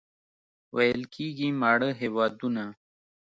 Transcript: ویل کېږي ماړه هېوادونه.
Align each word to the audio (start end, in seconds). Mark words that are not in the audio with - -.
ویل 0.75 1.01
کېږي 1.13 1.47
ماړه 1.61 1.89
هېوادونه. 2.01 2.63